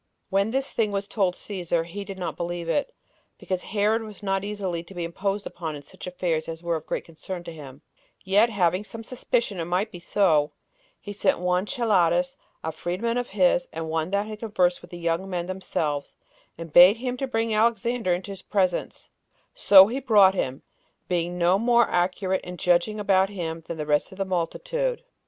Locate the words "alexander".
17.53-18.11